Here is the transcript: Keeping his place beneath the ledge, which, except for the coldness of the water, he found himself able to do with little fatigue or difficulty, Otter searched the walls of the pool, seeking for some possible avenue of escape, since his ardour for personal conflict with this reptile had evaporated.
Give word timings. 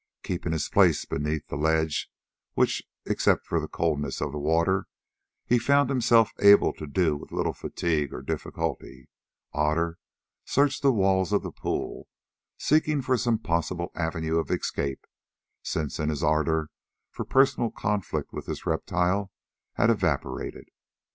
Keeping 0.23 0.51
his 0.51 0.67
place 0.67 1.05
beneath 1.05 1.45
the 1.47 1.55
ledge, 1.55 2.09
which, 2.55 2.81
except 3.05 3.45
for 3.45 3.59
the 3.59 3.67
coldness 3.67 4.19
of 4.19 4.31
the 4.31 4.39
water, 4.39 4.87
he 5.45 5.59
found 5.59 5.91
himself 5.91 6.31
able 6.39 6.73
to 6.73 6.87
do 6.87 7.15
with 7.15 7.31
little 7.31 7.53
fatigue 7.53 8.11
or 8.11 8.23
difficulty, 8.23 9.09
Otter 9.53 9.99
searched 10.43 10.81
the 10.81 10.91
walls 10.91 11.31
of 11.31 11.43
the 11.43 11.51
pool, 11.51 12.07
seeking 12.57 13.03
for 13.03 13.15
some 13.15 13.37
possible 13.37 13.91
avenue 13.93 14.39
of 14.39 14.49
escape, 14.49 15.05
since 15.61 15.97
his 15.97 16.23
ardour 16.23 16.71
for 17.11 17.23
personal 17.23 17.69
conflict 17.69 18.33
with 18.33 18.47
this 18.47 18.65
reptile 18.65 19.29
had 19.73 19.91
evaporated. 19.91 20.65